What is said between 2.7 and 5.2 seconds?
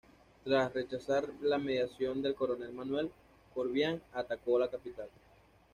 Manuel Corvalán, atacó la capital.